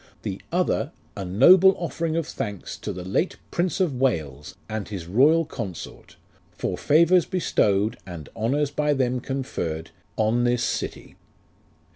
[0.23, 5.05] The Other, A noble offering of thanks To the late Prince of WALES, and his
[5.05, 6.15] royal Consort,
[6.49, 11.17] For favours bestowed, And honours by them conferred, on this city.